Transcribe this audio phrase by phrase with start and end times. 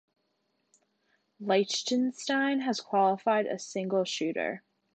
[1.39, 4.63] Liechtenstein has qualified a single shooter.